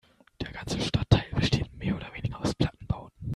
Der 0.41 0.51
ganze 0.51 0.81
Stadtteil 0.81 1.25
besteht 1.35 1.71
mehr 1.77 1.95
oder 1.95 2.11
weniger 2.11 2.39
aus 2.41 2.55
Plattenbauten. 2.55 3.29